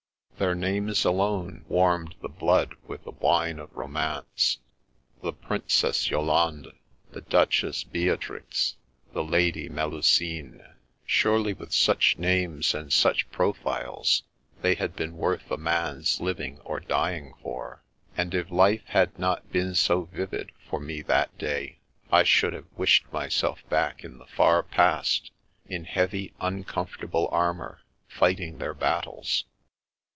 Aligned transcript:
Their 0.41 0.55
names 0.55 1.05
alone 1.05 1.65
warmed 1.67 2.15
the 2.23 2.27
blood 2.27 2.73
with 2.87 3.03
the 3.03 3.11
wine 3.11 3.59
of 3.59 3.71
romance: 3.75 4.57
the 5.21 5.33
Princess 5.33 6.09
Yolande; 6.09 6.71
the 7.11 7.21
Duchess 7.21 7.83
Beatrix; 7.83 8.75
the 9.13 9.23
Lady 9.23 9.69
Melusine. 9.69 10.63
Surely, 11.05 11.53
with 11.53 11.71
such 11.75 12.17
names 12.17 12.73
and 12.73 12.91
such 12.91 13.29
pro 13.29 13.53
files, 13.53 14.23
they 14.63 14.73
had 14.73 14.95
been 14.95 15.15
worth 15.15 15.51
a 15.51 15.57
man's 15.57 16.19
living 16.19 16.57
or 16.63 16.81
d3ring 16.81 17.33
for; 17.43 17.83
and 18.17 18.33
if 18.33 18.49
life 18.49 18.87
had 18.87 19.19
not 19.19 19.51
been 19.51 19.75
so 19.75 20.05
vivid 20.05 20.51
for 20.67 20.79
me 20.79 21.03
that 21.03 21.37
day, 21.37 21.51
I 21.51 21.53
There 21.53 21.67
is 21.67 21.73
No 21.77 21.77
Such 21.77 22.41
Girl 22.41 22.49
271 22.49 22.49
should 22.49 22.53
have 22.53 22.79
wished 22.79 23.13
myself 23.13 23.69
back 23.69 24.03
in 24.03 24.17
the 24.17 24.25
far 24.25 24.63
past, 24.63 25.29
in 25.67 25.85
heavy, 25.85 26.33
uncomfortable 26.41 27.29
armour, 27.31 27.81
fighting 28.07 28.57
their 28.57 28.73
battles. 28.73 29.45